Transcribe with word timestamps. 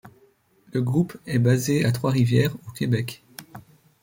Le 0.73 0.81
groupe 0.81 1.15
est 1.27 1.37
basé 1.37 1.85
à 1.85 1.91
Trois-Rivières, 1.91 2.55
au 2.67 2.71
Québec. 2.71 3.23